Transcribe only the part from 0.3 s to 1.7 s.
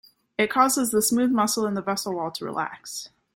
It causes the smooth muscle